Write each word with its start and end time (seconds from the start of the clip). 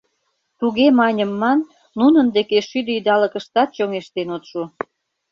Туге 0.59 0.87
маньым 0.99 1.31
ман, 1.41 1.59
нунын 1.99 2.27
деке 2.35 2.57
шӱдӧ 2.69 2.91
идалыкыштат 2.99 3.69
чоҥештен 3.75 4.29
от 4.35 4.43
шу. 4.49 4.61